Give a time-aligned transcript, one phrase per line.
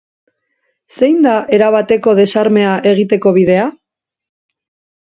[0.99, 3.71] Zein da erabateko desarmea egiteko bidea?